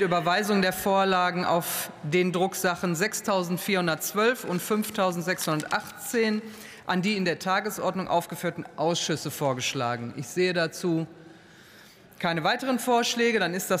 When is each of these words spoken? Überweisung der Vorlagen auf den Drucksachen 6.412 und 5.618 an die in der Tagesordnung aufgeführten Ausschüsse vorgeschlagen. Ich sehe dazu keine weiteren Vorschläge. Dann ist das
Überweisung 0.00 0.62
der 0.62 0.72
Vorlagen 0.72 1.44
auf 1.44 1.90
den 2.02 2.32
Drucksachen 2.32 2.96
6.412 2.96 4.46
und 4.46 4.62
5.618 4.62 6.40
an 6.86 7.02
die 7.02 7.16
in 7.16 7.24
der 7.24 7.38
Tagesordnung 7.38 8.08
aufgeführten 8.08 8.64
Ausschüsse 8.76 9.30
vorgeschlagen. 9.30 10.14
Ich 10.16 10.28
sehe 10.28 10.52
dazu 10.52 11.06
keine 12.18 12.44
weiteren 12.44 12.78
Vorschläge. 12.78 13.40
Dann 13.40 13.52
ist 13.52 13.70
das 13.70 13.80